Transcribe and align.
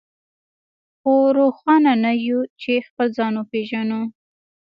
خو 0.99 1.13
روښانه 1.37 1.93
نه 2.03 2.11
يو 2.27 2.39
چې 2.61 2.85
خپل 2.87 3.07
ځان 3.17 3.33
وپېژنو. 3.37 4.01